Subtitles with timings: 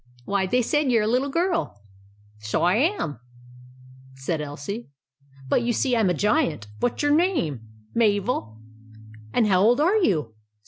[0.25, 1.79] Why, they said you were a little girl!""
[2.49, 3.19] So I am,"
[4.15, 4.89] said Elsie;"
[5.47, 6.65] but you see I 'm a Giant.
[6.79, 7.59] What 's your name?"
[7.93, 8.57] «Mabel.""
[9.31, 10.33] And how old are you